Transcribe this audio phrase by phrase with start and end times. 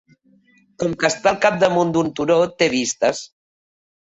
[0.83, 3.23] Com que està al capdamunt d'un turó, té vistes.